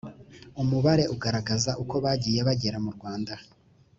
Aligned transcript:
umubare 0.61 1.03
ugaragaza 1.15 1.71
uko 1.83 1.95
bagiye 2.05 2.39
bagera 2.47 2.77
mu 2.85 2.91
rwanda. 2.95 3.33